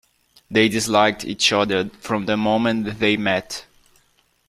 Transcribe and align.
They 0.49 0.67
disliked 0.67 1.25
each 1.25 1.53
other 1.53 1.91
from 1.99 2.25
the 2.25 2.35
moment 2.35 2.97
they 2.97 3.17
met. 3.17 3.67